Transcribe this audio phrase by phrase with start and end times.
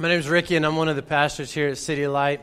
[0.00, 2.40] My name is Ricky, and I'm one of the pastors here at City Light.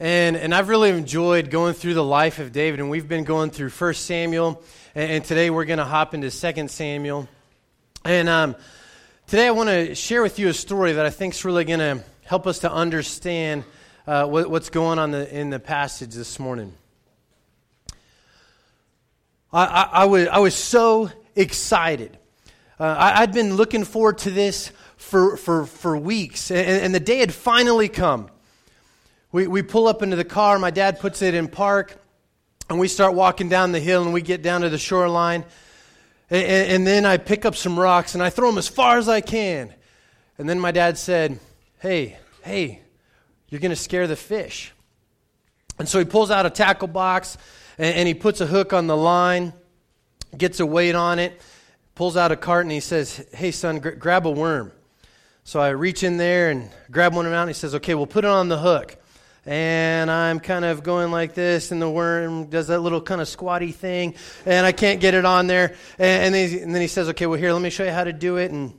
[0.00, 3.50] And, and I've really enjoyed going through the life of David, and we've been going
[3.50, 4.60] through 1 Samuel,
[4.92, 7.28] and, and today we're going to hop into 2 Samuel.
[8.04, 8.56] And um,
[9.28, 11.78] today I want to share with you a story that I think is really going
[11.78, 13.62] to help us to understand
[14.08, 16.74] uh, what, what's going on the, in the passage this morning.
[19.52, 22.18] I, I, I, was, I was so excited.
[22.80, 24.72] Uh, I, I'd been looking forward to this
[25.02, 28.30] for, for, for weeks, and, and the day had finally come.
[29.30, 31.96] We, we pull up into the car, my dad puts it in park,
[32.70, 35.44] and we start walking down the hill, and we get down to the shoreline.
[36.30, 39.08] And, and then I pick up some rocks, and I throw them as far as
[39.08, 39.74] I can.
[40.38, 41.38] And then my dad said,
[41.80, 42.80] Hey, hey,
[43.48, 44.72] you're going to scare the fish.
[45.78, 47.36] And so he pulls out a tackle box,
[47.76, 49.52] and, and he puts a hook on the line,
[50.38, 51.38] gets a weight on it,
[51.94, 54.72] pulls out a cart, and he says, Hey, son, gr- grab a worm.
[55.44, 57.94] So I reach in there and grab one of them out, and he says, Okay,
[57.94, 58.96] we'll put it on the hook.
[59.44, 63.26] And I'm kind of going like this, and the worm does that little kind of
[63.26, 64.14] squatty thing,
[64.46, 65.74] and I can't get it on there.
[65.98, 67.90] And, and, then, he, and then he says, Okay, well, here, let me show you
[67.90, 68.52] how to do it.
[68.52, 68.74] And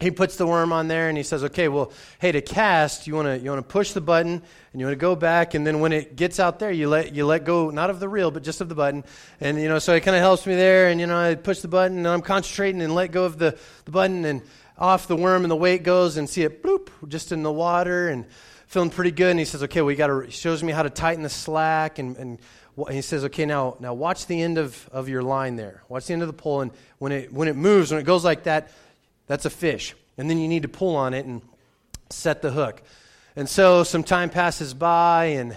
[0.00, 3.14] he puts the worm on there and he says, "Okay, well, hey, to cast, you
[3.14, 5.66] want to you want to push the button and you want to go back, and
[5.66, 8.30] then when it gets out there, you let you let go not of the reel
[8.30, 9.04] but just of the button,
[9.40, 11.60] and you know, so it kind of helps me there, and you know, I push
[11.60, 14.40] the button and I'm concentrating and let go of the the button, and
[14.80, 18.08] off the worm and the weight goes and see it bloop just in the water
[18.08, 18.24] and
[18.66, 19.30] feeling pretty good.
[19.30, 21.98] And he says, okay, we got to, shows me how to tighten the slack.
[21.98, 22.38] And, and,
[22.76, 25.82] and he says, okay, now, now watch the end of, of your line there.
[25.88, 26.62] Watch the end of the pole.
[26.62, 28.70] And when it, when it moves, when it goes like that,
[29.26, 29.94] that's a fish.
[30.16, 31.42] And then you need to pull on it and
[32.08, 32.82] set the hook.
[33.36, 35.56] And so some time passes by and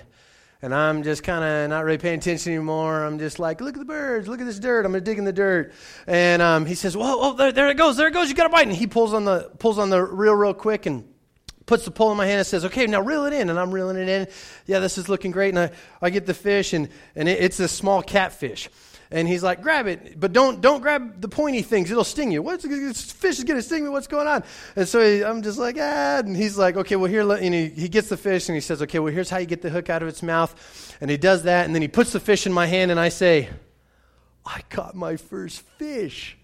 [0.63, 3.03] and I'm just kind of not really paying attention anymore.
[3.03, 4.85] I'm just like, look at the birds, look at this dirt.
[4.85, 5.73] I'm gonna dig in the dirt.
[6.07, 8.29] And um, he says, "Whoa, oh, there, there it goes, there it goes.
[8.29, 10.85] You got to bite." And he pulls on the pulls on the reel real quick
[10.85, 11.03] and
[11.65, 13.71] puts the pole in my hand and says, "Okay, now reel it in." And I'm
[13.71, 14.27] reeling it in.
[14.65, 15.49] Yeah, this is looking great.
[15.49, 18.69] And I, I get the fish, and and it, it's a small catfish
[19.13, 22.41] and he's like, grab it, but don't don't grab the pointy things; it'll sting you.
[22.41, 23.89] What's this fish is going to sting me?
[23.89, 24.43] What's going on?
[24.75, 26.17] And so he, I'm just like, ah.
[26.17, 28.81] And he's like, okay, well here, and he, he gets the fish and he says,
[28.81, 31.43] okay, well here's how you get the hook out of its mouth, and he does
[31.43, 33.49] that, and then he puts the fish in my hand, and I say,
[34.43, 36.35] I caught my first fish.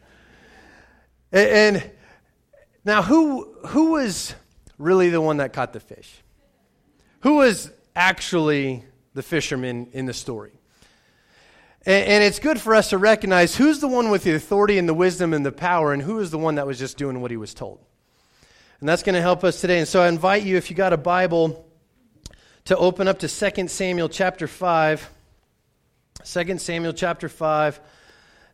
[1.31, 1.91] And, and
[2.85, 4.35] now, who who was
[4.77, 6.21] really the one that caught the fish?
[7.21, 8.83] Who was actually
[9.15, 10.58] the fisherman in the story?
[11.85, 14.93] And, it's good for us to recognize who's the one with the authority and the
[14.93, 17.37] wisdom and the power, and who is the one that was just doing what he
[17.37, 17.79] was told.
[18.79, 19.79] And that's going to help us today.
[19.79, 21.65] And so I invite you, if you got a Bible,
[22.65, 25.09] to open up to 2 Samuel chapter 5.
[26.25, 27.79] 2 Samuel chapter 5.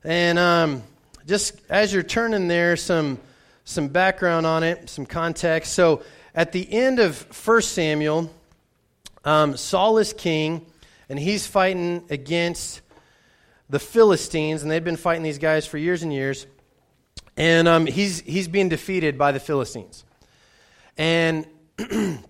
[0.04, 0.84] And um,
[1.26, 3.20] just as you're turning there, some,
[3.64, 5.74] some background on it, some context.
[5.74, 6.04] So
[6.36, 8.32] at the end of 1 Samuel,
[9.24, 10.66] um, Saul is king,
[11.10, 12.82] and he's fighting against
[13.76, 16.48] the Philistines, and they'd been fighting these guys for years and years.
[17.36, 20.06] And um, he's, he's being defeated by the Philistines.
[20.98, 21.46] And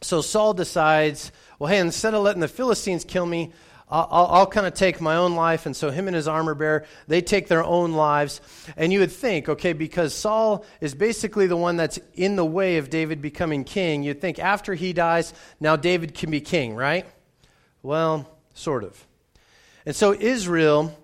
[0.00, 1.30] so Saul decides,
[1.60, 3.52] well, hey, instead of letting the Philistines kill me,
[3.88, 5.64] I'll, I'll, I'll kind of take my own life.
[5.64, 8.40] And so him and his armor bearer, they take their own lives.
[8.76, 12.78] And you would think, okay, because Saul is basically the one that's in the way
[12.78, 17.06] of David becoming king, you'd think after he dies, now David can be king, right?
[17.80, 19.06] Well, sort of.
[19.86, 20.96] And so Israel,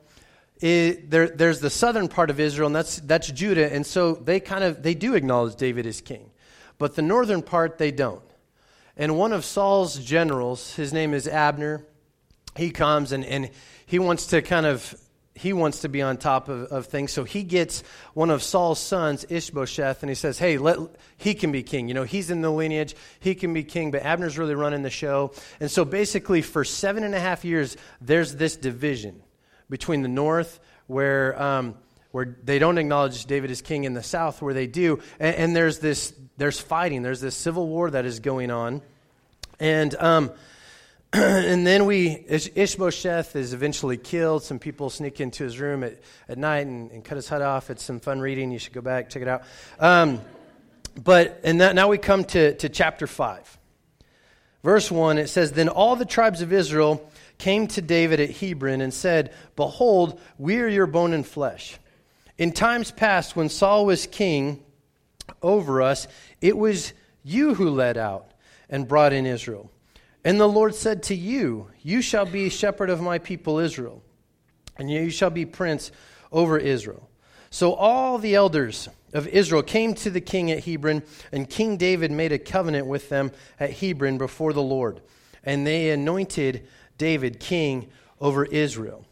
[0.61, 4.41] it, there, there's the southern part of Israel, and that's, that's Judah, and so they
[4.41, 6.31] kind of they do acknowledge David as king.
[6.79, 8.23] But the northern part, they don't.
[8.97, 11.85] And one of Saul's generals, his name is Abner,
[12.57, 13.51] he comes and, and
[13.85, 14.99] he wants to kind of
[15.37, 17.13] he wants to be on top of, of things.
[17.13, 17.83] So he gets
[18.15, 20.79] one of Saul's sons, Ishbosheth, and he says, Hey, let,
[21.19, 21.89] he can be king.
[21.89, 24.91] You know, he's in the lineage, he can be king, but Abner's really running the
[24.91, 25.33] show.
[25.61, 29.23] And so basically, for seven and a half years, there's this division
[29.69, 31.75] between the north, where, um,
[32.13, 35.01] where they don't acknowledge David as king, in the south, where they do.
[35.21, 38.81] And, and there's this, there's fighting, there's this civil war that is going on.
[39.61, 40.33] And, um,
[41.13, 44.43] and then we, Ishbosheth is eventually killed.
[44.43, 47.71] Some people sneak into his room at, at night and, and cut his head off.
[47.71, 48.51] It's some fun reading.
[48.51, 49.43] You should go back, check it out.
[49.79, 50.21] Um,
[51.03, 53.59] but, and that, now we come to, to chapter 5.
[54.65, 57.09] Verse 1, it says, Then all the tribes of Israel
[57.39, 61.79] came to David at Hebron and said, Behold, we are your bone and flesh.
[62.37, 64.63] In times past, when Saul was king
[65.43, 66.09] over us,
[66.41, 66.93] it was
[67.23, 68.33] you who led out
[68.69, 69.71] and brought in Israel.
[70.27, 74.03] And the Lord said to you, You shall be shepherd of my people Israel,
[74.77, 75.93] and you shall be prince
[76.33, 77.09] over Israel.
[77.51, 82.11] So all the elders of Israel came to the king at Hebron, and King David
[82.11, 83.31] made a covenant with them
[83.61, 85.01] at Hebron before the Lord.
[85.45, 86.67] And they anointed
[86.99, 87.89] David king
[88.21, 89.07] over Israel.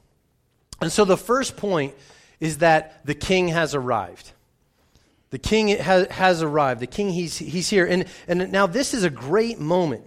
[0.81, 1.95] And so the first point
[2.41, 4.33] is that the king has arrived.
[5.31, 6.81] The king has, arrived.
[6.81, 7.87] The king, he's, he's here.
[7.87, 10.07] And, and now this is a great moment.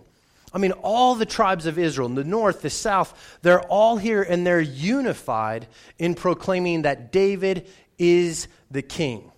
[0.53, 4.47] I mean, all the tribes of Israel, the north, the south, they're all here and
[4.47, 5.67] they're unified
[5.99, 7.67] in proclaiming that David
[7.97, 9.31] is the king.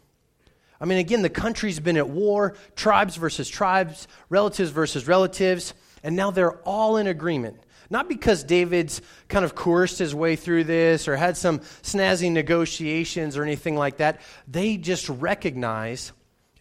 [0.80, 5.74] I mean, again, the country's been at war, tribes versus tribes, relatives versus relatives,
[6.04, 7.58] and now they're all in agreement.
[7.90, 13.36] Not because David's kind of coerced his way through this or had some snazzy negotiations
[13.36, 14.22] or anything like that.
[14.48, 16.12] They just recognize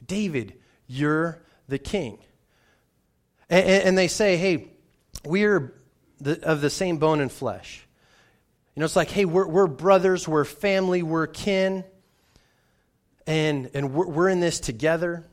[0.05, 0.55] David,
[0.87, 2.19] you're the king.
[3.51, 4.69] And, and they say, hey,
[5.25, 5.75] we're
[6.21, 7.87] the, of the same bone and flesh.
[8.75, 11.85] You know, it's like, hey, we're, we're brothers, we're family, we're kin,
[13.27, 15.25] and, and we're, we're in this together.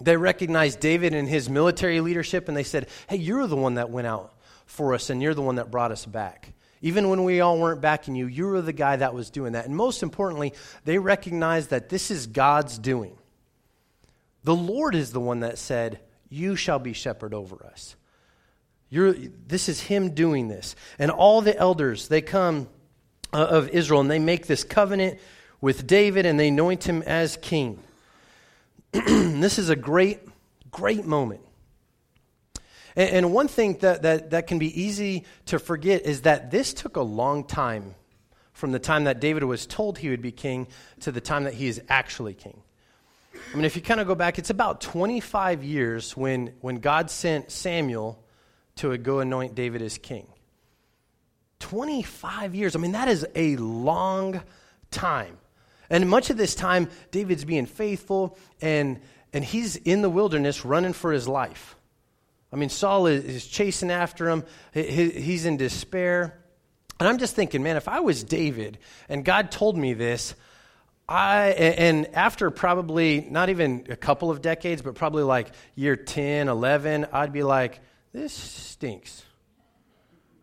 [0.00, 3.90] They recognized David and his military leadership, and they said, hey, you're the one that
[3.90, 4.34] went out
[4.66, 6.52] for us, and you're the one that brought us back.
[6.82, 9.66] Even when we all weren't backing you, you were the guy that was doing that.
[9.66, 10.52] And most importantly,
[10.84, 13.16] they recognized that this is God's doing.
[14.44, 17.96] The Lord is the one that said, You shall be shepherd over us.
[18.90, 20.76] You're, this is Him doing this.
[20.98, 22.68] And all the elders, they come
[23.32, 25.18] uh, of Israel and they make this covenant
[25.60, 27.82] with David and they anoint him as king.
[28.92, 30.20] this is a great,
[30.70, 31.40] great moment.
[32.96, 36.72] And, and one thing that, that, that can be easy to forget is that this
[36.72, 37.94] took a long time
[38.52, 40.66] from the time that David was told he would be king
[41.00, 42.62] to the time that he is actually king.
[43.52, 47.10] I mean, if you kind of go back, it's about 25 years when, when God
[47.10, 48.22] sent Samuel
[48.76, 50.26] to go anoint David as king.
[51.60, 52.76] 25 years.
[52.76, 54.40] I mean, that is a long
[54.90, 55.38] time.
[55.90, 59.00] And much of this time, David's being faithful and,
[59.32, 61.76] and he's in the wilderness running for his life.
[62.52, 66.38] I mean, Saul is, is chasing after him, he, he's in despair.
[67.00, 70.34] And I'm just thinking, man, if I was David and God told me this,
[71.08, 76.48] I, and after probably not even a couple of decades, but probably like year 10,
[76.48, 77.80] 11, I'd be like,
[78.12, 79.24] this stinks.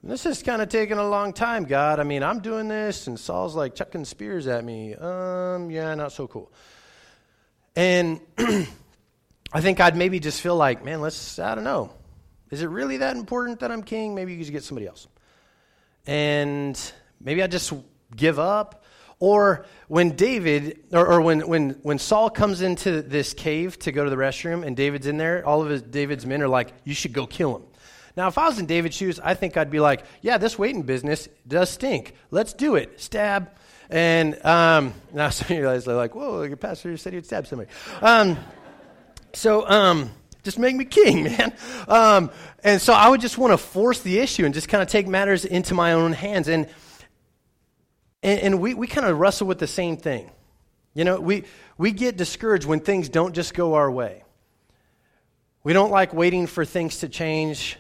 [0.02, 2.00] This is kind of taking a long time, God.
[2.00, 4.94] I mean, I'm doing this, and Saul's like chucking spears at me.
[4.96, 6.52] Um, yeah, not so cool.
[7.76, 11.92] And I think I'd maybe just feel like, man, let's, I don't know.
[12.52, 14.16] Is it really that important that I'm king?
[14.16, 15.08] Maybe you could get somebody else.
[16.08, 16.80] And
[17.20, 17.74] maybe I just
[18.16, 18.85] give up.
[19.26, 24.04] Or when David, or, or, when, when, when Saul comes into this cave to go
[24.04, 26.94] to the restroom and David's in there, all of his, David's men are like, you
[26.94, 27.64] should go kill him.
[28.16, 30.84] Now, if I was in David's shoes, I think I'd be like, yeah, this waiting
[30.84, 32.14] business does stink.
[32.30, 33.02] Let's do it.
[33.02, 33.50] Stab.
[33.90, 37.48] And um, now some of you guys are like, whoa, your pastor said he'd stab
[37.48, 37.72] somebody.
[38.04, 38.38] Um,
[39.34, 40.12] so um,
[40.44, 41.52] just make me king, man.
[41.88, 42.30] Um,
[42.64, 45.08] and so I would just want to force the issue and just kind of take
[45.08, 46.48] matters into my own hands.
[46.48, 46.70] And,
[48.26, 50.30] and, and we, we kind of wrestle with the same thing.
[50.96, 51.44] You know, we,
[51.78, 54.24] we get discouraged when things don't just go our way.
[55.64, 57.78] We don't like waiting for things to change.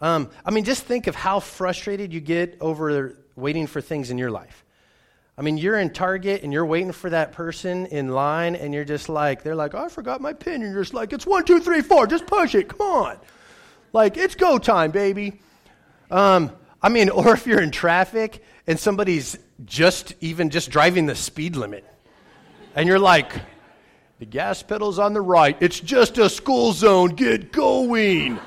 [0.00, 4.18] Um, I mean, just think of how frustrated you get over waiting for things in
[4.18, 4.64] your life.
[5.36, 8.84] I mean, you're in Target and you're waiting for that person in line, and you're
[8.84, 10.62] just like, they're like, oh, I forgot my pin.
[10.62, 12.06] And you're just like, it's one, two, three, four.
[12.06, 12.68] Just push it.
[12.68, 13.18] Come on.
[13.92, 15.40] Like, it's go time, baby.
[16.10, 21.16] Um, I mean, or if you're in traffic and somebody's just even just driving the
[21.16, 21.84] speed limit,
[22.76, 23.32] and you're like,
[24.20, 25.56] the gas pedal's on the right.
[25.58, 27.16] It's just a school zone.
[27.16, 28.38] Get going.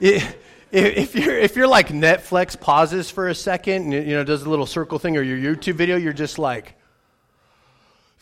[0.00, 4.48] if you're if you're like Netflix pauses for a second and you know does a
[4.48, 6.74] little circle thing or your YouTube video, you're just like,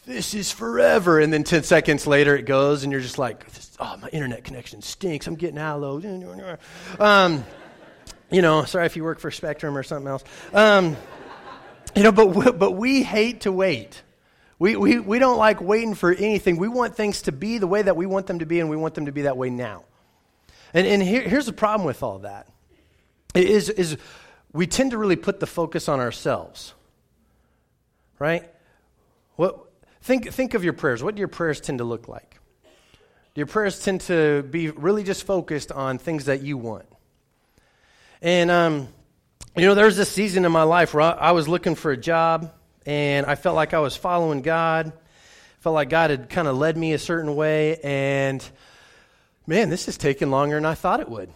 [0.07, 3.47] this is forever, and then ten seconds later it goes, and you're just like,
[3.79, 5.29] oh my internet connection stinks.
[5.29, 6.59] I'm getting hello.
[6.99, 7.45] Um,
[8.31, 10.25] you know, sorry if you work for Spectrum or something else.
[10.53, 10.97] Um,
[11.95, 14.03] you know, but but we hate to wait.
[14.61, 16.59] We, we, we don't like waiting for anything.
[16.59, 18.77] We want things to be the way that we want them to be, and we
[18.77, 19.85] want them to be that way now.
[20.75, 22.47] And, and here, here's the problem with all that
[23.35, 23.97] is, is
[24.53, 26.75] we tend to really put the focus on ourselves,
[28.19, 28.51] right?
[29.37, 29.59] What,
[30.03, 31.03] think, think of your prayers.
[31.03, 32.39] What do your prayers tend to look like?
[33.35, 36.85] Your prayers tend to be really just focused on things that you want.
[38.23, 38.89] And, um,
[39.57, 41.91] you know, there was this season in my life where I, I was looking for
[41.91, 42.53] a job
[42.85, 44.93] and I felt like I was following God.
[45.61, 47.77] Felt like God had kind of led me a certain way.
[47.83, 48.47] And
[49.47, 51.31] man, this is taking longer than I thought it would.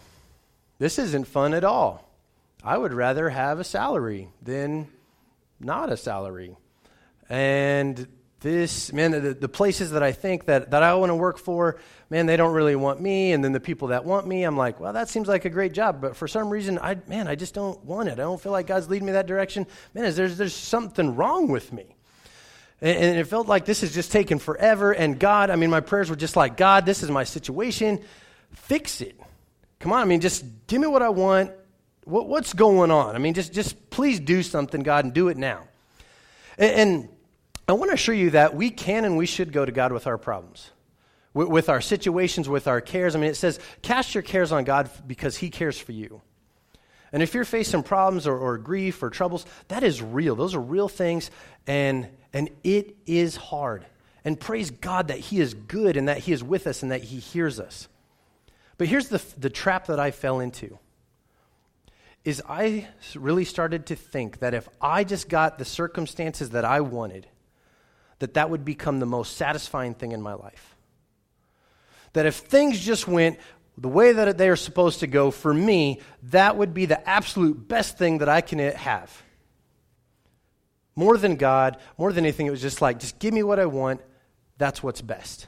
[0.77, 2.07] This isn't fun at all.
[2.63, 4.87] I would rather have a salary than
[5.59, 6.55] not a salary.
[7.29, 8.07] And
[8.41, 11.79] this, man, the, the places that I think that, that I want to work for,
[12.09, 13.31] man, they don't really want me.
[13.31, 15.73] And then the people that want me, I'm like, well, that seems like a great
[15.73, 16.01] job.
[16.01, 18.13] But for some reason, I, man, I just don't want it.
[18.13, 19.65] I don't feel like God's leading me that direction.
[19.93, 21.85] Man, is there's, there's something wrong with me.
[22.81, 24.91] And, and it felt like this is just taking forever.
[24.91, 28.01] And God, I mean, my prayers were just like, God, this is my situation.
[28.51, 29.19] Fix it.
[29.79, 31.51] Come on, I mean, just give me what I want.
[32.03, 33.15] What, what's going on?
[33.15, 35.63] I mean, just, just please do something, God, and do it now.
[36.57, 37.09] and, and
[37.67, 40.05] I want to assure you that we can and we should go to God with
[40.05, 40.69] our problems,
[41.33, 43.15] with, with, our situations, with our cares.
[43.15, 46.21] I mean, it says, cast your cares on God because He cares for you.
[47.11, 50.35] And if you're facing problems or, or grief or troubles, that is real.
[50.35, 51.31] Those are real things,
[51.65, 53.85] and, and it is hard.
[54.23, 57.03] And praise God that He is good and that He is with us and that
[57.03, 57.87] He hears us.
[58.77, 60.77] But here's the, the trap that I fell into
[62.23, 66.81] is I really started to think that if I just got the circumstances that I
[66.81, 67.27] wanted,
[68.25, 70.75] that that would become the most satisfying thing in my life.
[72.13, 73.37] That if things just went
[73.77, 77.67] the way that they are supposed to go for me, that would be the absolute
[77.67, 79.21] best thing that I can have.
[80.95, 83.67] More than God, more than anything, it was just like, just give me what I
[83.67, 84.01] want.
[84.57, 85.45] That's what's best.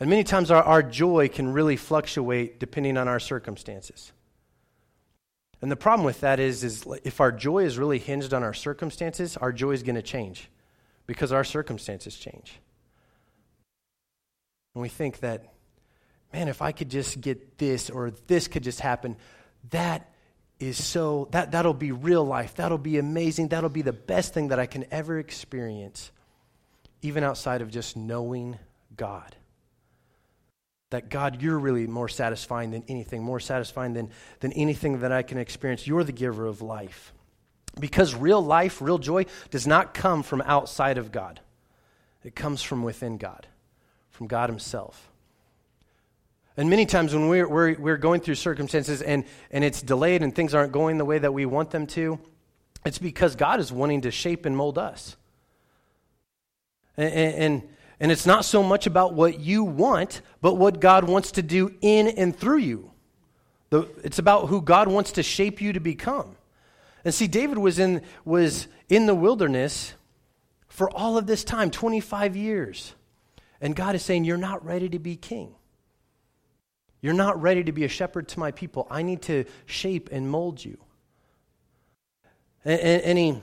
[0.00, 4.10] And many times our, our joy can really fluctuate depending on our circumstances.
[5.62, 8.52] And the problem with that is, is if our joy is really hinged on our
[8.52, 10.50] circumstances, our joy is going to change
[11.06, 12.60] because our circumstances change.
[14.74, 15.52] And we think that,
[16.32, 19.16] man, if I could just get this or this could just happen,
[19.70, 20.10] that
[20.58, 22.54] is so, that, that'll be real life.
[22.56, 23.48] That'll be amazing.
[23.48, 26.10] That'll be the best thing that I can ever experience,
[27.02, 28.58] even outside of just knowing
[28.96, 29.36] God.
[30.90, 35.22] That God, you're really more satisfying than anything, more satisfying than, than anything that I
[35.22, 35.86] can experience.
[35.86, 37.13] You're the giver of life.
[37.78, 41.40] Because real life, real joy, does not come from outside of God,
[42.22, 43.46] it comes from within God,
[44.10, 45.10] from God Himself.
[46.56, 50.32] And many times when we're, we're, we're going through circumstances and, and it's delayed and
[50.32, 52.20] things aren't going the way that we want them to,
[52.86, 55.16] it's because God is wanting to shape and mold us.
[56.96, 61.32] And, and, and it's not so much about what you want, but what God wants
[61.32, 62.90] to do in and through you.
[63.70, 66.36] The, it's about who God wants to shape you to become.
[67.04, 69.94] And see, David was in, was in the wilderness
[70.68, 72.94] for all of this time 25 years.
[73.60, 75.54] And God is saying, You're not ready to be king.
[77.00, 78.86] You're not ready to be a shepherd to my people.
[78.90, 80.78] I need to shape and mold you.
[82.64, 83.42] And, and, he,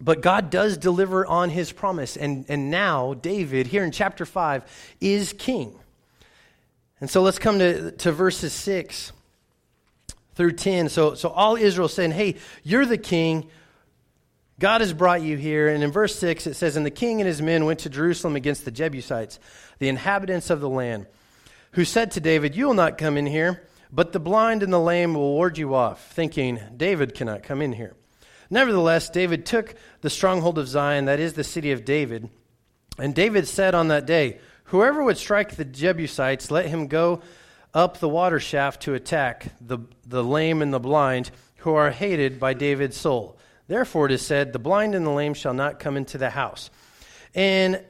[0.00, 2.16] but God does deliver on his promise.
[2.16, 4.64] And, and now, David, here in chapter 5,
[5.00, 5.78] is king.
[7.00, 9.12] And so let's come to, to verses 6
[10.40, 10.88] through 10.
[10.88, 13.50] So, so all Israel saying, Hey, you're the king.
[14.58, 15.68] God has brought you here.
[15.68, 18.36] And in verse 6, it says, And the king and his men went to Jerusalem
[18.36, 19.38] against the Jebusites,
[19.80, 21.08] the inhabitants of the land,
[21.72, 24.80] who said to David, You will not come in here, but the blind and the
[24.80, 27.94] lame will ward you off, thinking, David cannot come in here.
[28.48, 32.30] Nevertheless, David took the stronghold of Zion, that is the city of David.
[32.98, 37.20] And David said on that day, Whoever would strike the Jebusites, let him go
[37.72, 42.40] up the water shaft to attack the, the lame and the blind who are hated
[42.40, 43.38] by David's soul.
[43.68, 46.70] Therefore, it is said, The blind and the lame shall not come into the house.
[47.34, 47.82] And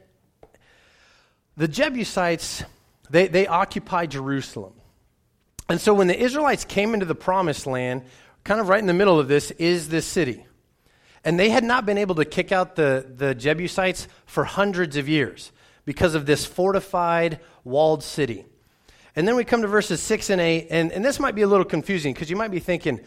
[1.57, 2.65] the Jebusites,
[3.09, 4.75] they, they occupied Jerusalem.
[5.69, 8.03] And so when the Israelites came into the promised land,
[8.45, 10.45] kind of right in the middle of this is this city.
[11.25, 15.09] And they had not been able to kick out the, the Jebusites for hundreds of
[15.09, 15.53] years
[15.85, 18.47] because of this fortified, walled city.
[19.17, 21.47] And then we come to verses 6 and 8, and, and this might be a
[21.47, 23.01] little confusing because you might be thinking,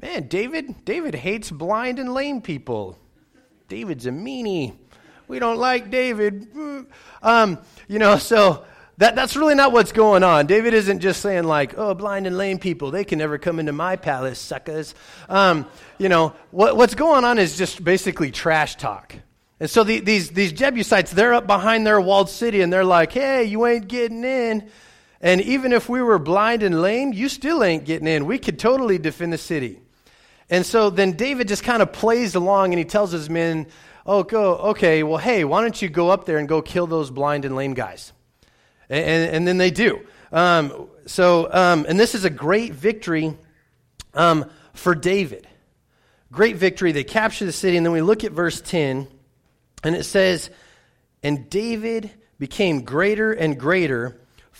[0.00, 2.98] man, David, David hates blind and lame people.
[3.68, 4.76] David's a meanie.
[5.26, 6.48] We don't like David.
[7.22, 8.64] Um, you know, so
[8.98, 10.46] that, that's really not what's going on.
[10.46, 13.72] David isn't just saying, like, oh, blind and lame people, they can never come into
[13.72, 14.94] my palace, suckers.
[15.28, 15.66] Um,
[15.98, 19.14] you know, what, what's going on is just basically trash talk.
[19.60, 23.12] And so the, these, these Jebusites, they're up behind their walled city and they're like,
[23.12, 24.70] hey, you ain't getting in.
[25.20, 28.26] And even if we were blind and lame, you still ain't getting in.
[28.26, 29.80] We could totally defend the city.
[30.48, 33.66] And so then David just kind of plays along and he tells his men,
[34.06, 37.10] Oh, go, okay, well, hey, why don't you go up there and go kill those
[37.10, 38.14] blind and lame guys?
[38.88, 40.00] And, and, and then they do.
[40.32, 43.36] Um, so, um, and this is a great victory
[44.14, 45.46] um, for David.
[46.32, 46.92] Great victory.
[46.92, 47.76] They capture the city.
[47.76, 49.08] And then we look at verse 10,
[49.84, 50.48] and it says,
[51.22, 54.18] And David became greater and greater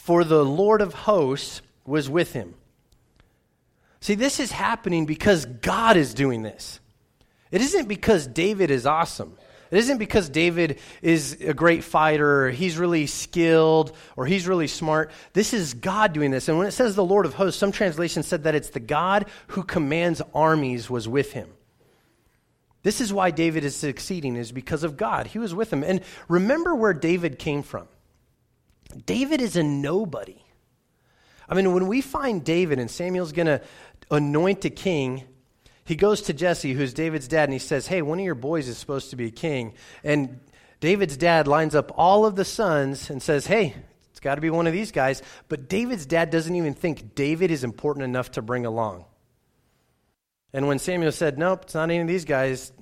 [0.09, 2.55] for the Lord of hosts was with him.
[4.01, 6.81] See, this is happening because God is doing this.
[7.51, 9.37] It isn't because David is awesome.
[9.71, 14.67] It isn't because David is a great fighter, or he's really skilled, or he's really
[14.67, 15.11] smart.
[15.35, 16.49] This is God doing this.
[16.49, 19.27] And when it says the Lord of hosts, some translations said that it's the God
[19.49, 21.51] who commands armies was with him.
[22.83, 25.27] This is why David is succeeding, is because of God.
[25.27, 25.85] He was with him.
[25.85, 27.89] And remember where David came from.
[29.07, 30.43] David is a nobody.
[31.49, 33.61] I mean, when we find David and Samuel's going to
[34.11, 35.25] anoint a king,
[35.85, 38.69] he goes to Jesse, who's David's dad, and he says, Hey, one of your boys
[38.69, 39.73] is supposed to be a king.
[40.05, 40.41] And
[40.81, 43.75] David's dad lines up all of the sons and says, Hey,
[44.11, 45.23] it's got to be one of these guys.
[45.49, 49.07] But David's dad doesn't even think David is important enough to bring along.
[50.53, 52.73] And when Samuel said, Nope, it's not any of these guys,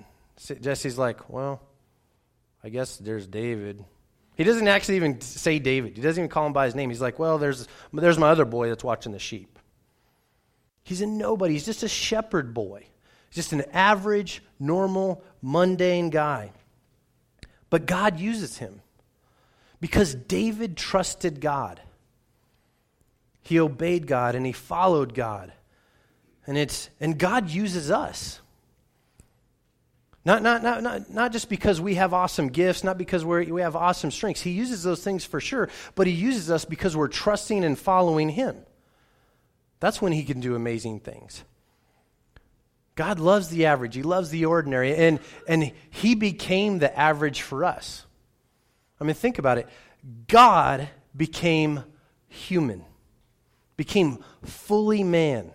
[0.61, 1.63] Jesse's like, Well,
[2.65, 3.85] I guess there's David.
[4.37, 5.97] He doesn't actually even say David.
[5.97, 6.91] He doesn't even call him by his name.
[6.91, 9.59] He's like, well, there's, there's my other boy that's watching the sheep.
[10.85, 11.55] He's a nobody.
[11.55, 12.85] He's just a shepherd boy.
[13.29, 16.53] He's just an average, normal, mundane guy.
[17.71, 18.83] But God uses him
[19.81, 21.81] because David trusted God.
[23.41, 25.53] He obeyed God and he followed God.
[26.47, 28.41] And, it's, and God uses us.
[30.27, 33.61] Not, not, not, not, not just because we have awesome gifts, not because we we
[33.61, 34.43] have awesome strengths.
[34.43, 38.31] He uses those things for sure, but He uses us because we're trusting and following
[38.31, 38.57] Him.
[39.79, 41.45] That's when He can do amazing things.
[42.97, 47.65] God loves the average, He loves the ordinary, and, and He became the average for
[47.65, 48.05] us.
[49.01, 49.69] I mean, think about it.
[50.27, 51.85] God became
[52.27, 52.85] human,
[53.77, 55.53] became fully man.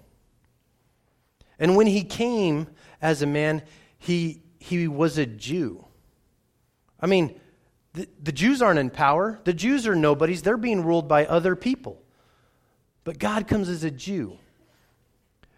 [1.59, 2.67] And when He came
[3.01, 3.63] as a man,
[3.97, 5.83] He he was a Jew.
[6.99, 7.39] I mean,
[7.93, 9.39] the, the Jews aren't in power.
[9.43, 10.43] The Jews are nobodies.
[10.43, 11.99] They're being ruled by other people.
[13.03, 14.37] But God comes as a Jew.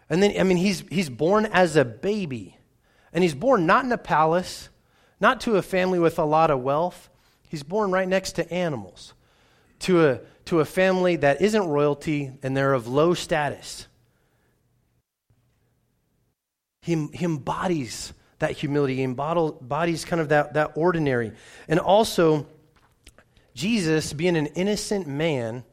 [0.08, 2.56] And then, I mean, he's, he's born as a baby.
[3.12, 4.70] And he's born not in a palace,
[5.20, 7.10] not to a family with a lot of wealth.
[7.46, 9.12] He's born right next to animals,
[9.80, 13.86] to a, to a family that isn't royalty and they're of low status.
[16.80, 21.32] He, he embodies that humility, embodies kind of that, that ordinary.
[21.68, 22.46] And also,
[23.54, 25.64] Jesus, being an innocent man,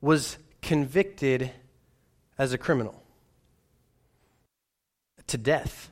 [0.00, 1.50] was convicted
[2.38, 3.02] as a criminal
[5.28, 5.90] to death.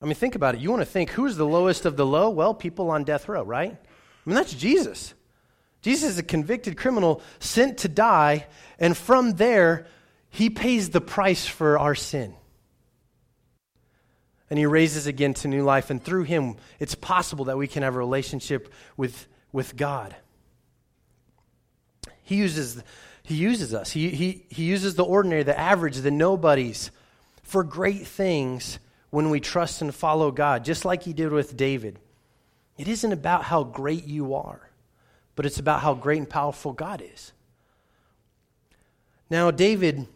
[0.00, 0.60] I mean, think about it.
[0.60, 2.28] You want to think who's the lowest of the low?
[2.28, 3.70] Well, people on death row, right?
[3.70, 5.14] I mean, that's Jesus.
[5.80, 8.46] Jesus is a convicted criminal sent to die,
[8.78, 9.86] and from there,
[10.30, 12.34] he pays the price for our sin
[14.52, 15.88] and he raises again to new life.
[15.88, 20.14] And through him, it's possible that we can have a relationship with, with God.
[22.22, 22.82] He uses,
[23.22, 26.90] he uses us, he, he, he uses the ordinary, the average, the nobodies
[27.42, 31.98] for great things when we trust and follow God, just like he did with David.
[32.76, 34.68] It isn't about how great you are,
[35.34, 37.32] but it's about how great and powerful God is.
[39.30, 40.08] Now, David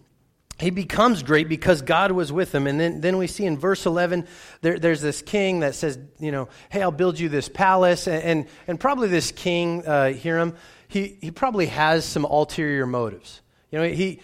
[0.58, 2.66] he becomes great because God was with him.
[2.66, 4.26] And then, then we see in verse 11,
[4.62, 8.08] there, there's this king that says, you know, hey, I'll build you this palace.
[8.08, 10.54] And, and, and probably this king, uh, Hiram,
[10.88, 13.42] he, he probably has some ulterior motives.
[13.70, 14.20] You know, he,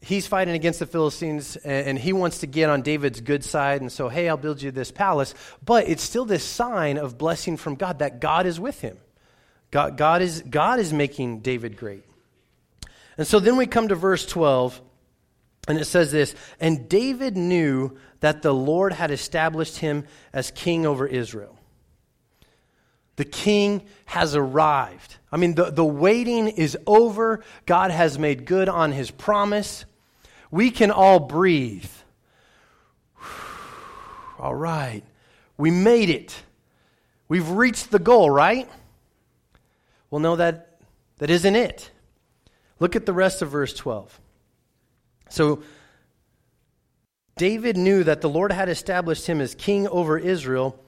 [0.00, 3.80] he's fighting against the Philistines and, and he wants to get on David's good side.
[3.80, 5.34] And so, hey, I'll build you this palace.
[5.64, 8.98] But it's still this sign of blessing from God that God is with him.
[9.70, 12.02] God, God, is, God is making David great.
[13.18, 14.80] And so then we come to verse 12.
[15.66, 20.86] And it says this And David knew that the Lord had established him as king
[20.86, 21.58] over Israel.
[23.16, 25.16] The king has arrived.
[25.32, 27.42] I mean, the, the waiting is over.
[27.64, 29.86] God has made good on his promise.
[30.50, 31.90] We can all breathe.
[34.38, 35.02] All right.
[35.56, 36.38] We made it.
[37.28, 38.68] We've reached the goal, right?
[40.10, 40.78] Well, no, that,
[41.18, 41.90] that isn't it.
[42.78, 44.20] Look at the rest of verse 12.
[45.28, 45.62] So
[47.36, 50.82] David knew that the Lord had established him as king over Israel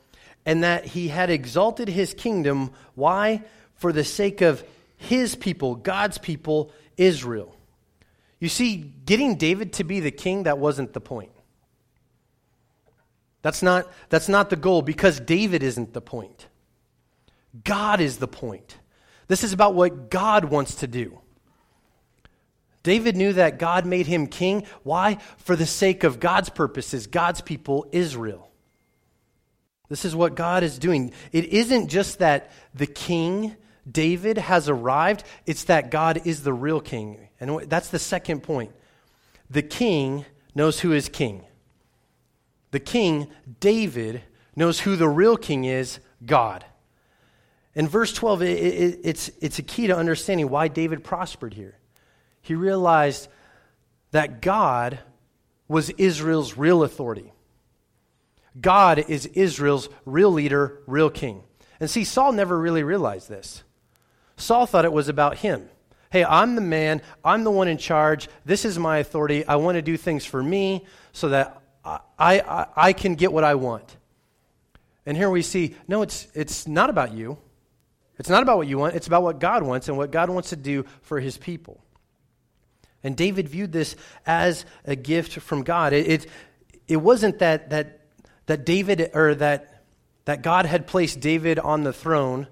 [0.47, 2.71] and that he had exalted his kingdom.
[2.95, 3.43] Why?
[3.75, 4.65] For the sake of
[4.97, 7.55] his people, God's people, Israel.
[8.41, 11.33] You see, getting David to be the king, that wasn't the point.
[13.43, 16.47] That's not, that's not the goal because David isn't the point.
[17.65, 18.77] God is the point.
[19.27, 21.21] This is about what God wants to do.
[22.89, 24.65] David knew that God made him king.
[24.83, 25.19] Why?
[25.37, 28.51] For the sake of God's purposes, God's people, Israel.
[29.91, 31.13] This is what God is doing.
[31.31, 33.55] It isn't just that the king,
[33.91, 37.29] David, has arrived, it's that God is the real king.
[37.39, 38.73] And that's the second point.
[39.51, 40.25] The king
[40.55, 41.45] knows who is king.
[42.71, 43.29] The king,
[43.61, 44.23] David,
[44.57, 46.65] knows who the real king is God.
[47.75, 51.78] In verse 12, it, it, it's, it's a key to understanding why David prospered here.
[52.49, 53.29] He realized
[54.11, 55.01] that God
[55.69, 57.35] was Israel's real authority.
[58.59, 61.43] God is Israel's real leader, real king.
[61.79, 63.65] And see, Saul never really realized this.
[64.39, 65.69] Saul thought it was about him.
[66.11, 67.03] Hey, I'm the man.
[67.23, 68.31] I'm the one in charge.
[68.47, 69.45] This is my authority.
[69.47, 73.45] I want to do things for me so that I, I, I can get what
[73.45, 73.95] I want.
[75.05, 77.37] And here we see no, it's, it's not about you.
[78.19, 78.95] It's not about what you want.
[78.95, 81.85] It's about what God wants and what God wants to do for his people.
[83.09, 85.95] And David viewed this as a gift from God.
[85.95, 86.27] It, it,
[86.89, 88.01] it wasn't that, that,
[88.45, 89.83] that David or that,
[90.27, 92.49] that God had placed David on the throne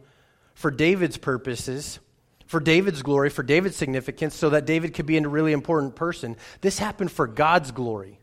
[0.55, 1.99] for David's purposes,
[2.47, 6.39] for David's glory, for David's significance, so that David could be a really important person.
[6.63, 8.19] This happened for God's glory,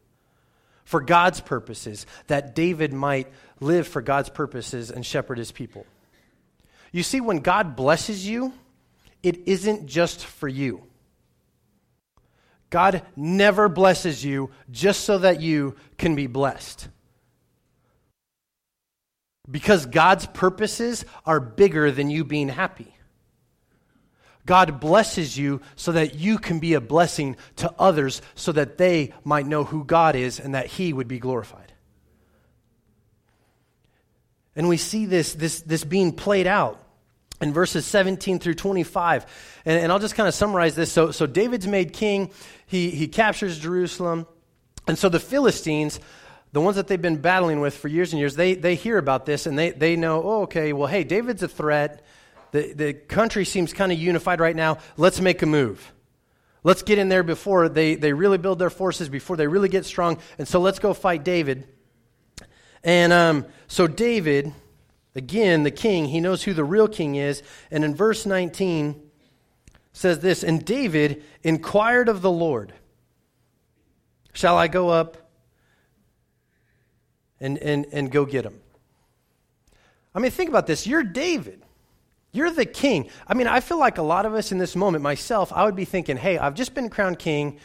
[0.86, 3.28] for God's purposes, that David might
[3.60, 5.86] live for God's purposes and shepherd his people.
[6.91, 8.54] You see, when God blesses you,
[9.22, 10.82] it isn't just for you.
[12.74, 16.90] God never blesses you just so that you can be blessed.
[19.50, 22.98] Because God's purposes are bigger than you being happy.
[24.48, 29.14] God blesses you so that you can be a blessing to others so that they
[29.24, 31.74] might know who God is and that He would be glorified.
[34.56, 36.83] And we see this, this, this being played out
[37.43, 39.25] in verses 17 through 25.
[39.65, 40.91] And, and I'll just kind of summarize this.
[40.91, 42.32] So, so David's made king,
[42.65, 44.25] he, he captures Jerusalem.
[44.88, 45.99] And so the Philistines,
[46.53, 49.25] the ones that they've been battling with for years and years, they, they hear about
[49.25, 52.03] this and they, they know, oh, okay, well, hey, David's a threat.
[52.51, 54.77] The, the country seems kind of unified right now.
[54.97, 55.91] Let's make a move.
[56.63, 59.86] Let's get in there before they, they really build their forces, before they really get
[59.86, 60.19] strong.
[60.38, 61.67] And so let's go fight David.
[62.86, 64.53] And um, so David
[65.15, 67.43] Again, the king, he knows who the real king is.
[67.69, 69.02] And in verse 19
[69.91, 72.73] says this And David inquired of the Lord,
[74.34, 75.17] Shall I go up
[77.39, 78.60] and, and, and go get him?
[80.15, 80.86] I mean, think about this.
[80.86, 81.63] You're David.
[82.32, 83.10] You're the king.
[83.28, 85.76] I mean, I feel like a lot of us in this moment, myself, I would
[85.76, 87.60] be thinking, hey, I've just been crowned king.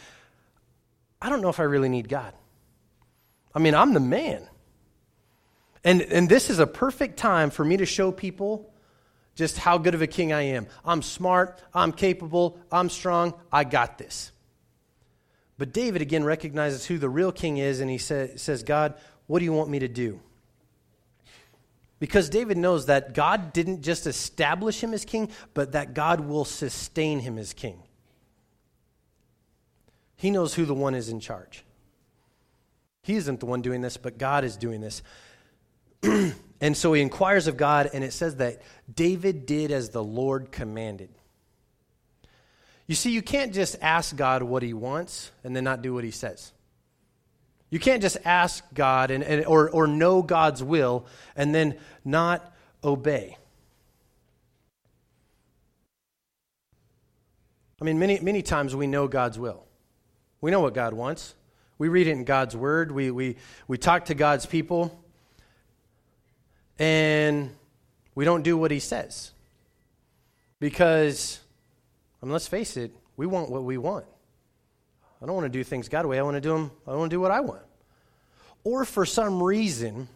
[1.19, 2.33] I don't know if I really need God.
[3.53, 4.47] I mean, I'm the man.
[5.83, 8.73] And, and this is a perfect time for me to show people
[9.35, 10.67] just how good of a king I am.
[10.83, 14.31] I'm smart, I'm capable, I'm strong, I got this.
[15.57, 18.95] But David again recognizes who the real king is, and he say, says, God,
[19.27, 20.19] what do you want me to do?
[21.99, 26.45] Because David knows that God didn't just establish him as king, but that God will
[26.45, 27.83] sustain him as king.
[30.15, 31.63] He knows who the one is in charge.
[33.03, 35.01] He isn't the one doing this, but God is doing this.
[36.61, 38.61] and so he inquires of God, and it says that
[38.93, 41.09] David did as the Lord commanded.
[42.87, 46.03] You see, you can't just ask God what he wants and then not do what
[46.03, 46.51] he says.
[47.69, 52.51] You can't just ask God and, and, or, or know God's will and then not
[52.83, 53.37] obey.
[57.79, 59.65] I mean, many, many times we know God's will.
[60.41, 61.35] We know what God wants.
[61.77, 62.91] We read it in God's word.
[62.91, 64.99] We, we, we talk to God's people
[66.79, 67.53] and
[68.15, 69.31] we don't do what he says.
[70.59, 71.39] Because,
[72.21, 74.05] I mean, let's face it, we want what we want.
[75.21, 76.17] I don't want to do things God's way.
[76.17, 77.61] I want to do them, I want to do what I want.
[78.63, 80.07] Or for some reason,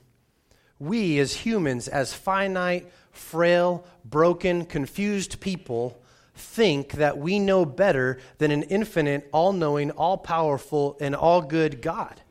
[0.80, 6.02] we as humans, as finite, frail, broken, confused people,
[6.36, 11.82] think that we know better than an infinite, all knowing, all powerful, and all good
[11.82, 12.22] God.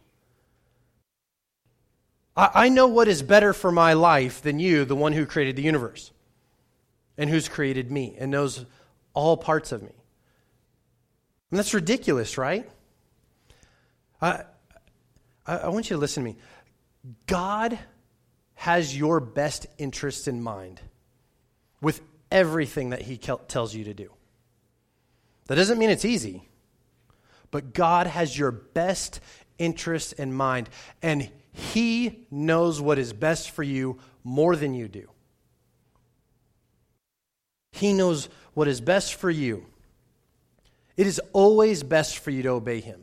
[2.34, 5.62] I, know what is better for my life than you, the one who created the
[5.62, 6.10] universe
[7.18, 8.64] and who's created me and knows
[9.12, 9.92] all parts of me.
[11.50, 12.68] And that's ridiculous, right?
[14.22, 14.44] I,
[15.46, 16.36] I want you to listen to me.
[17.26, 17.78] God
[18.54, 20.80] has your best interest in mind
[21.82, 24.10] with everything that He tells you to do.
[25.48, 26.48] That doesn't mean it's easy,
[27.50, 29.20] but God has your best
[29.58, 30.70] interest in mind.
[31.02, 35.10] And he knows what is best for you more than you do.
[37.72, 39.66] He knows what is best for you.
[40.96, 43.02] It is always best for you to obey Him.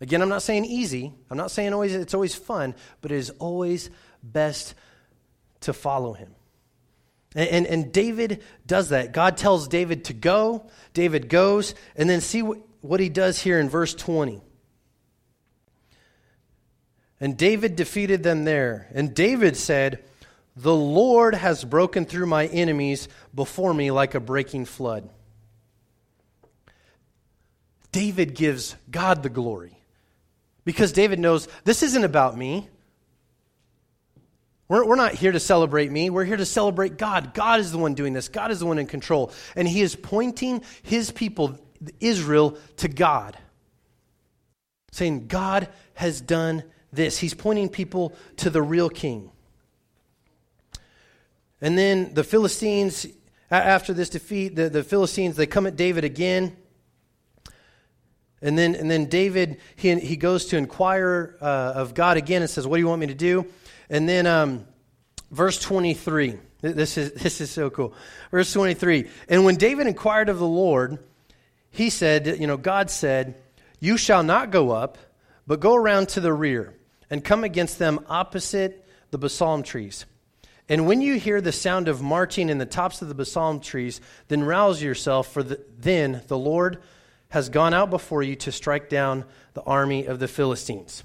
[0.00, 1.12] Again, I'm not saying easy.
[1.30, 3.90] I'm not saying always it's always fun, but it is always
[4.22, 4.74] best
[5.60, 6.34] to follow Him.
[7.34, 9.12] And, and, and David does that.
[9.12, 10.70] God tells David to go.
[10.92, 11.74] David goes.
[11.96, 14.42] And then see what, what he does here in verse 20.
[17.22, 18.88] And David defeated them there.
[18.92, 20.02] And David said,
[20.56, 25.08] The Lord has broken through my enemies before me like a breaking flood.
[27.92, 29.78] David gives God the glory
[30.64, 32.68] because David knows this isn't about me.
[34.66, 36.10] We're, we're not here to celebrate me.
[36.10, 37.34] We're here to celebrate God.
[37.34, 39.30] God is the one doing this, God is the one in control.
[39.54, 41.56] And he is pointing his people,
[42.00, 43.38] Israel, to God,
[44.90, 47.18] saying, God has done this.
[47.18, 49.30] He's pointing people to the real king.
[51.60, 53.06] And then the Philistines,
[53.50, 56.56] after this defeat, the, the Philistines, they come at David again.
[58.42, 62.50] And then, and then David, he, he goes to inquire uh, of God again and
[62.50, 63.46] says, What do you want me to do?
[63.88, 64.66] And then um,
[65.30, 66.38] verse 23.
[66.60, 67.94] This is, this is so cool.
[68.32, 69.08] Verse 23.
[69.28, 70.98] And when David inquired of the Lord,
[71.70, 73.40] he said, You know, God said,
[73.78, 74.98] You shall not go up,
[75.46, 76.74] but go around to the rear
[77.12, 80.06] and come against them opposite the balsam trees.
[80.66, 84.00] And when you hear the sound of marching in the tops of the balsam trees,
[84.28, 86.82] then rouse yourself, for the, then the Lord
[87.28, 91.04] has gone out before you to strike down the army of the Philistines.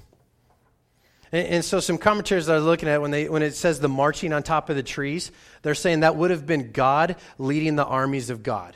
[1.30, 3.78] And, and so, some commentators that I was looking at when, they, when it says
[3.78, 7.76] the marching on top of the trees, they're saying that would have been God leading
[7.76, 8.74] the armies of God.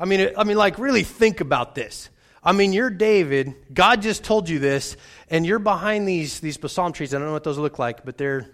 [0.00, 2.08] I mean, I mean, like, really think about this.
[2.44, 3.54] I mean, you're David.
[3.72, 4.96] God just told you this,
[5.30, 7.14] and you're behind these, these balsam trees.
[7.14, 8.50] I don't know what those look like, but they're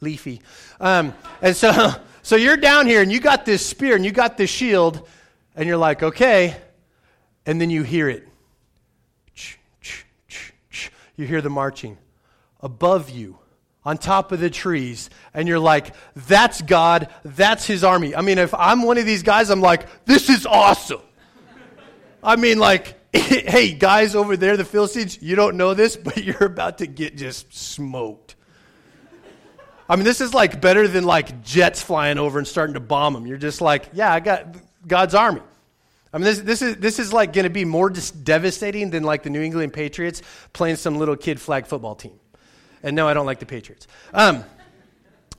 [0.00, 0.42] leafy.
[0.80, 4.36] Um, and so, so you're down here, and you got this spear, and you got
[4.36, 5.06] this shield,
[5.54, 6.56] and you're like, okay.
[7.46, 8.26] And then you hear it.
[11.16, 11.98] You hear the marching
[12.60, 13.38] above you
[13.84, 18.36] on top of the trees and you're like that's god that's his army i mean
[18.36, 21.00] if i'm one of these guys i'm like this is awesome
[22.22, 26.44] i mean like hey, guys over there, the Philistines, you don't know this, but you're
[26.44, 28.36] about to get just smoked.
[29.88, 33.14] I mean, this is like better than like jets flying over and starting to bomb
[33.14, 33.26] them.
[33.26, 34.54] You're just like, yeah, I got
[34.86, 35.42] God's army.
[36.12, 39.02] I mean, this, this is, this is like going to be more just devastating than
[39.02, 42.18] like the New England Patriots playing some little kid flag football team.
[42.84, 43.88] And no, I don't like the Patriots.
[44.14, 44.44] Um,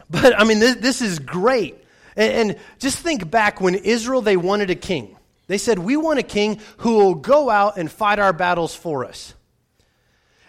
[0.10, 1.76] but I mean, this, this is great.
[2.18, 5.18] And, and just think back when Israel, they wanted a king.
[5.52, 9.04] They said, We want a king who will go out and fight our battles for
[9.04, 9.34] us.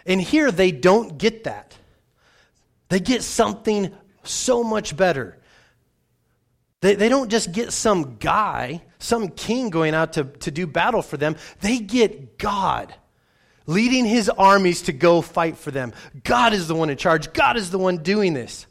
[0.05, 1.75] And here they don't get that.
[2.87, 5.37] They get something so much better.
[6.79, 11.01] They, they don't just get some guy, some king going out to, to do battle
[11.01, 11.35] for them.
[11.59, 12.95] They get God
[13.65, 15.91] leading his armies to go fight for them.
[16.23, 18.67] God is the one in charge, God is the one doing this.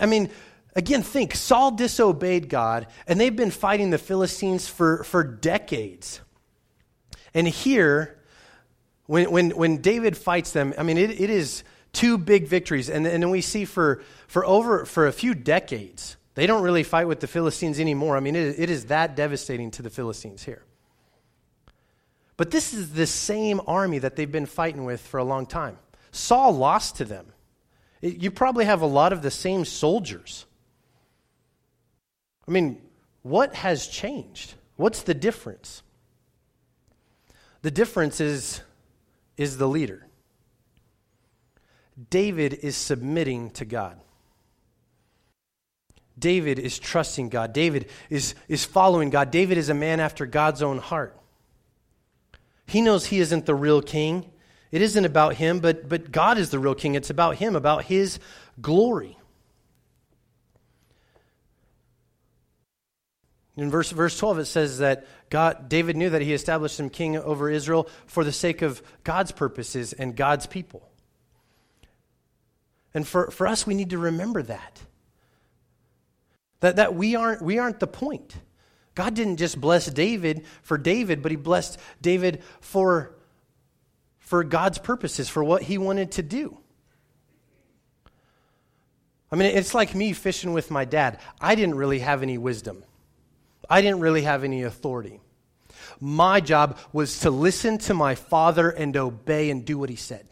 [0.00, 0.30] I mean,
[0.76, 6.20] Again, think Saul disobeyed God, and they've been fighting the Philistines for, for decades.
[7.32, 8.18] And here,
[9.06, 12.90] when, when, when David fights them, I mean, it, it is two big victories.
[12.90, 16.82] And, and then we see for, for over for a few decades, they don't really
[16.82, 18.14] fight with the Philistines anymore.
[18.14, 20.62] I mean, it, it is that devastating to the Philistines here.
[22.36, 25.78] But this is the same army that they've been fighting with for a long time.
[26.12, 27.24] Saul lost to them.
[28.02, 30.44] You probably have a lot of the same soldiers.
[32.48, 32.80] I mean,
[33.22, 34.54] what has changed?
[34.76, 35.82] What's the difference?
[37.62, 38.60] The difference is,
[39.36, 40.06] is the leader.
[42.10, 43.98] David is submitting to God.
[46.18, 47.52] David is trusting God.
[47.52, 49.30] David is, is following God.
[49.30, 51.18] David is a man after God's own heart.
[52.66, 54.30] He knows he isn't the real king.
[54.72, 56.94] It isn't about him, but, but God is the real king.
[56.94, 58.18] It's about him, about his
[58.60, 59.18] glory.
[63.56, 67.16] In verse, verse 12, it says that God, David knew that he established him king
[67.16, 70.86] over Israel for the sake of God's purposes and God's people.
[72.92, 74.80] And for, for us, we need to remember that.
[76.60, 78.34] That, that we, aren't, we aren't the point.
[78.94, 83.14] God didn't just bless David for David, but he blessed David for,
[84.18, 86.58] for God's purposes, for what he wanted to do.
[89.30, 91.20] I mean, it's like me fishing with my dad.
[91.40, 92.84] I didn't really have any wisdom.
[93.68, 95.20] I didn't really have any authority.
[96.00, 100.26] My job was to listen to my father and obey and do what he said.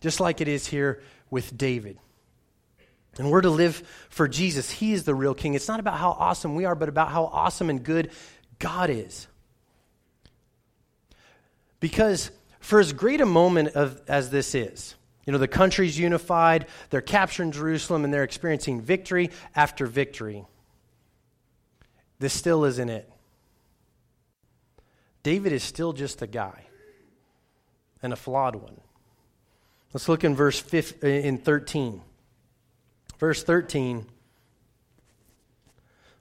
[0.00, 1.98] Just like it is here with David.
[3.18, 3.76] And we're to live
[4.08, 4.70] for Jesus.
[4.70, 5.54] He is the real king.
[5.54, 8.10] It's not about how awesome we are, but about how awesome and good
[8.58, 9.26] God is.
[11.78, 14.94] Because for as great a moment of, as this is,
[15.26, 20.44] you know, the country's unified, they're capturing Jerusalem, and they're experiencing victory after victory.
[22.22, 23.10] This still isn't it.
[25.24, 26.66] David is still just a guy.
[28.00, 28.80] and a flawed one.
[29.92, 32.00] Let's look in verse 15, uh, in 13.
[33.18, 34.06] Verse 13.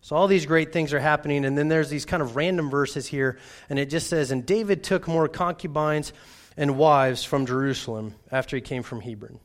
[0.02, 3.06] So all these great things are happening, and then there's these kind of random verses
[3.06, 3.38] here,
[3.70, 6.14] and it just says, And David took more concubines
[6.58, 9.40] and wives from Jerusalem after he came from Hebron.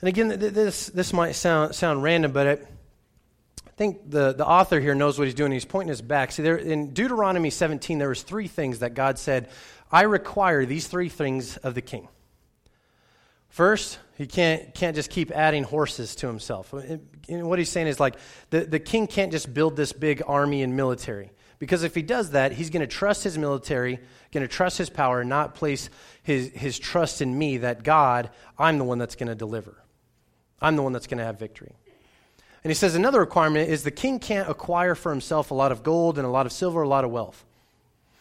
[0.00, 2.73] And again, this, this might sound, sound random, but it,
[3.74, 5.50] I think the, the author here knows what he's doing.
[5.50, 6.30] He's pointing his back.
[6.30, 9.48] See, there, in Deuteronomy 17, there was three things that God said,
[9.90, 12.06] I require these three things of the king.
[13.48, 16.72] First, he can't, can't just keep adding horses to himself.
[17.28, 18.14] what he's saying is like
[18.50, 21.32] the, the king can't just build this big army and military.
[21.58, 23.98] Because if he does that, he's going to trust his military,
[24.30, 25.90] going to trust his power, and not place
[26.22, 29.82] his, his trust in me that God, I'm the one that's going to deliver.
[30.60, 31.74] I'm the one that's going to have victory.
[32.64, 35.82] And he says another requirement is the king can't acquire for himself a lot of
[35.82, 37.44] gold and a lot of silver, a lot of wealth.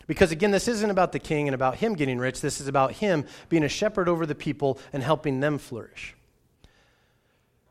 [0.05, 2.41] Because again, this isn't about the king and about him getting rich.
[2.41, 6.13] This is about him being a shepherd over the people and helping them flourish.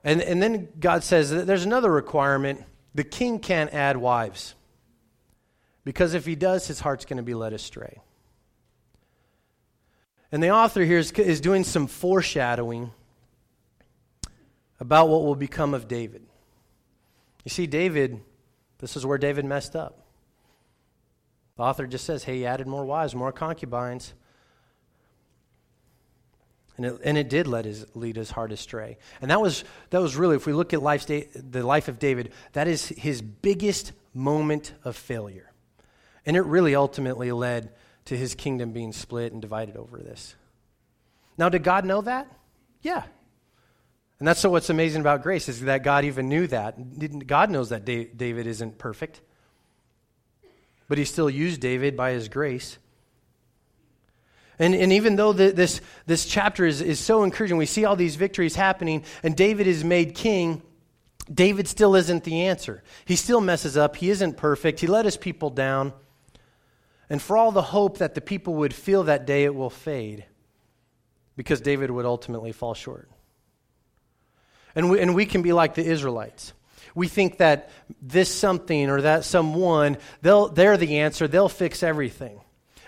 [0.03, 4.55] And, and then God says there's another requirement the king can't add wives.
[5.85, 8.01] Because if he does, his heart's going to be led astray.
[10.31, 12.93] And the author here is, is doing some foreshadowing
[14.81, 16.23] about what will become of David.
[17.45, 18.21] You see, David,
[18.79, 20.07] this is where David messed up.
[21.57, 24.15] The author just says, hey, he added more wives, more concubines.
[26.77, 28.97] And it, and it did lead his, lead his heart astray.
[29.21, 32.33] And that was, that was really, if we look at life's the life of David,
[32.53, 35.53] that is his biggest moment of failure.
[36.25, 37.73] And it really ultimately led
[38.07, 40.35] to his kingdom being split and divided over this.
[41.37, 42.27] Now, did God know that?
[42.81, 43.03] Yeah.
[44.23, 47.27] And that's so what's amazing about grace is that God even knew that.
[47.27, 49.21] God knows that David isn't perfect
[50.93, 52.77] but he still used David by his grace.
[54.59, 57.97] And, and even though the, this, this chapter is, is so encouraging, we see all
[57.97, 60.61] these victories happening, and David is made king,
[61.33, 62.83] David still isn't the answer.
[63.07, 63.97] He still messes up.
[63.97, 64.81] He isn't perfect.
[64.81, 65.95] He let his people down.
[67.09, 70.27] And for all the hope that the people would feel that day, it will fade
[71.37, 73.09] because David would ultimately fall short.
[74.75, 76.53] And we, and we can be like the Israelites.
[76.95, 82.41] We think that this something or that someone, they'll, they're the answer, they'll fix everything.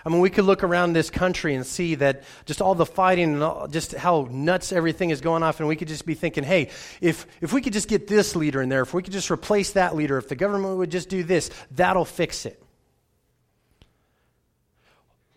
[0.05, 3.33] I mean, we could look around this country and see that just all the fighting
[3.33, 6.43] and all, just how nuts everything is going off, and we could just be thinking,
[6.43, 6.69] hey,
[7.01, 9.71] if, if we could just get this leader in there, if we could just replace
[9.71, 12.61] that leader, if the government would just do this, that'll fix it.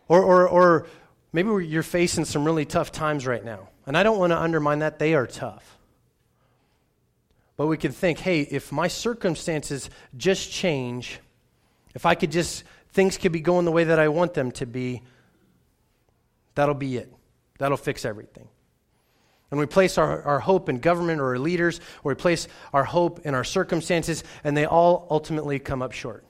[0.06, 0.86] Or, or, or
[1.32, 4.80] maybe you're facing some really tough times right now, and I don't want to undermine
[4.80, 4.98] that.
[4.98, 5.77] They are tough.
[7.58, 11.18] But we can think, hey, if my circumstances just change,
[11.92, 14.64] if I could just, things could be going the way that I want them to
[14.64, 15.02] be,
[16.54, 17.12] that'll be it.
[17.58, 18.48] That'll fix everything.
[19.50, 22.84] And we place our, our hope in government or our leaders, or we place our
[22.84, 26.24] hope in our circumstances, and they all ultimately come up short.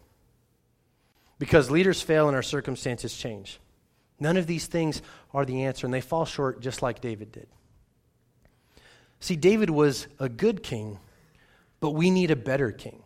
[1.39, 3.61] Because leaders fail and our circumstances change.
[4.19, 5.03] None of these things
[5.35, 7.49] are the answer, and they fall short just like David did.
[9.21, 10.99] See, David was a good king,
[11.81, 13.03] but we need a better king.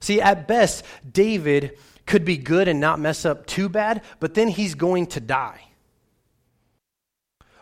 [0.00, 4.48] See, at best, David could be good and not mess up too bad, but then
[4.48, 5.60] he's going to die.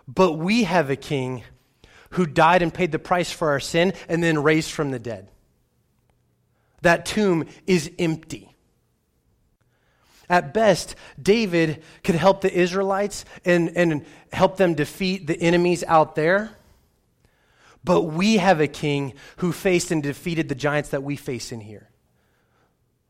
[0.06, 1.44] But we have a king
[2.10, 5.30] who died and paid the price for our sin and then raised from the dead.
[6.82, 8.54] That tomb is empty.
[10.28, 16.14] At best, David could help the Israelites and, and help them defeat the enemies out
[16.14, 16.50] there.
[17.84, 21.60] But we have a king who faced and defeated the giants that we face in
[21.60, 21.90] here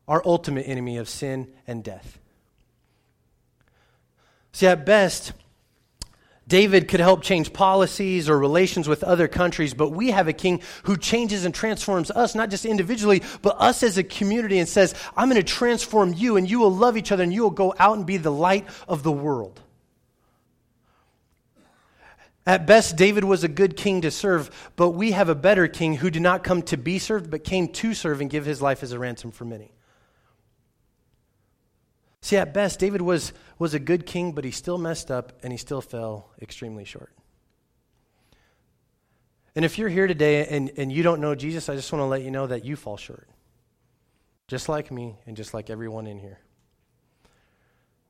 [0.07, 2.19] our ultimate enemy of sin and death.
[4.53, 5.33] See, at best,
[6.47, 10.61] David could help change policies or relations with other countries, but we have a king
[10.83, 14.95] who changes and transforms us, not just individually, but us as a community, and says,
[15.17, 17.75] I'm going to transform you, and you will love each other, and you will go
[17.79, 19.61] out and be the light of the world.
[22.47, 25.97] At best, David was a good king to serve, but we have a better king
[25.97, 28.83] who did not come to be served, but came to serve and give his life
[28.83, 29.73] as a ransom for many.
[32.21, 35.53] See, at best, David was, was a good king, but he still messed up and
[35.53, 37.13] he still fell extremely short.
[39.57, 42.07] And if you're here today and, and you don't know Jesus, I just want to
[42.07, 43.29] let you know that you fall short.
[44.49, 46.41] Just like me and just like everyone in here.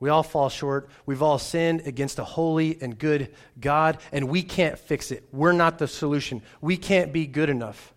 [0.04, 0.90] We all fall short.
[1.06, 5.26] We've all sinned against a holy and good God, and we can't fix it.
[5.32, 6.42] We're not the solution.
[6.60, 7.94] We can't be good enough.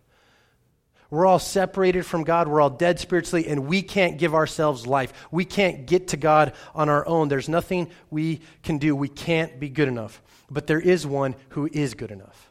[1.09, 2.47] We're all separated from God.
[2.47, 5.11] We're all dead spiritually, and we can't give ourselves life.
[5.31, 7.27] We can't get to God on our own.
[7.27, 8.95] There's nothing we can do.
[8.95, 10.21] We can't be good enough.
[10.49, 12.49] But there is one who is good enough.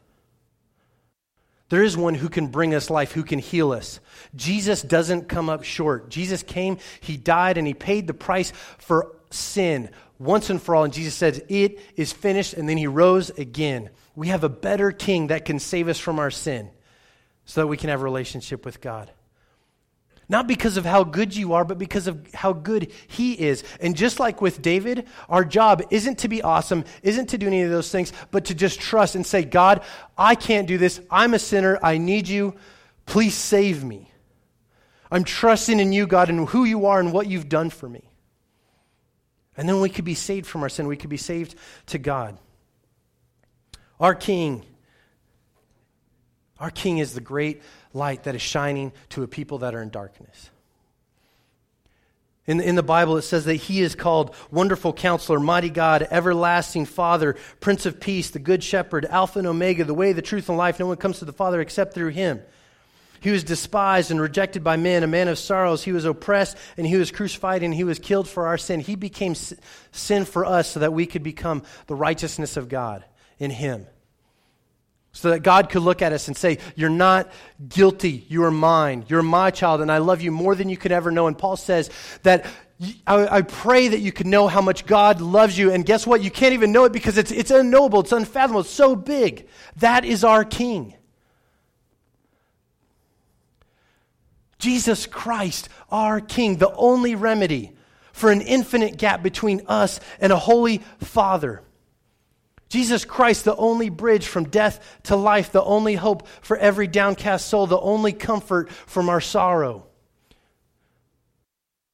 [1.69, 4.01] There is one who can bring us life, who can heal us.
[4.35, 6.09] Jesus doesn't come up short.
[6.09, 10.83] Jesus came, he died, and he paid the price for sin once and for all.
[10.83, 12.53] And Jesus says, It is finished.
[12.53, 13.89] And then he rose again.
[14.15, 16.69] We have a better king that can save us from our sin
[17.45, 19.11] so that we can have a relationship with God.
[20.29, 23.63] Not because of how good you are, but because of how good he is.
[23.79, 27.61] And just like with David, our job isn't to be awesome, isn't to do any
[27.61, 29.83] of those things, but to just trust and say, God,
[30.17, 30.99] I can't do this.
[31.09, 31.79] I'm a sinner.
[31.81, 32.55] I need you.
[33.05, 34.11] Please save me.
[35.09, 38.09] I'm trusting in you, God, and who you are and what you've done for me.
[39.57, 40.87] And then we could be saved from our sin.
[40.87, 41.55] We could be saved
[41.87, 42.37] to God.
[43.99, 44.63] Our King
[46.59, 47.61] our King is the great
[47.93, 50.49] light that is shining to a people that are in darkness.
[52.45, 56.85] In, in the Bible, it says that he is called Wonderful Counselor, Mighty God, Everlasting
[56.85, 60.57] Father, Prince of Peace, the Good Shepherd, Alpha and Omega, the way, the truth, and
[60.57, 60.79] life.
[60.79, 62.41] No one comes to the Father except through him.
[63.19, 65.83] He was despised and rejected by men, a man of sorrows.
[65.83, 68.79] He was oppressed and he was crucified and he was killed for our sin.
[68.79, 69.35] He became
[69.91, 73.03] sin for us so that we could become the righteousness of God
[73.39, 73.87] in him
[75.17, 77.31] so that God could look at us and say, You're not
[77.67, 78.23] guilty.
[78.29, 79.03] You are mine.
[79.07, 81.25] You're my child, and I love you more than you could ever know.
[81.25, 81.89] And Paul says
[82.21, 82.45] that
[83.07, 85.71] I, pray that you could know how much God loves you.
[85.71, 86.21] And guess what?
[86.21, 89.47] You can't even know it because it's, it's unknowable, it's unfathomable, it's so big.
[89.77, 90.93] That is our King.
[94.59, 97.73] Jesus Christ, our King, the only remedy
[98.11, 101.61] for an infinite gap between us and a holy Father.
[102.69, 107.47] Jesus Christ, the only bridge from death to life, the only hope for every downcast
[107.47, 109.85] soul, the only comfort from our sorrow,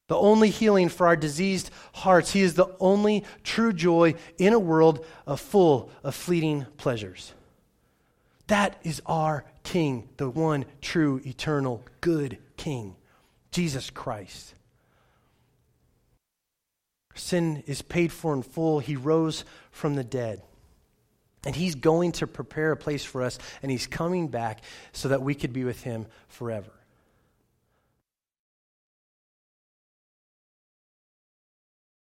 [0.07, 2.31] the only healing for our diseased hearts.
[2.31, 7.33] He is the only true joy in a world of full of fleeting pleasures.
[8.47, 12.95] That is our King, the one true, eternal, good King,
[13.51, 14.53] Jesus Christ.
[17.13, 18.79] Sin is paid for in full.
[18.79, 20.41] He rose from the dead.
[21.45, 24.61] And he's going to prepare a place for us, and he's coming back
[24.93, 26.71] so that we could be with him forever.